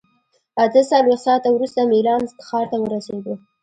[0.63, 3.33] اته څلوېښت ساعته وروسته میلان ښار ته ورسېدو.